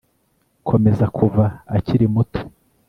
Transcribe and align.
komeza 0.67 1.05
kuva 1.17 1.43
akiri 1.75 2.05
muto 2.13 2.41